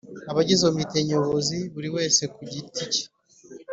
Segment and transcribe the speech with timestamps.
[0.31, 3.03] Abagize omite nyobozi buri wese ku giti cye